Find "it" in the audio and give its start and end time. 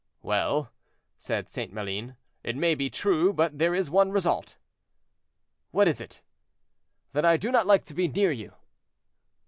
2.43-2.55, 6.01-6.23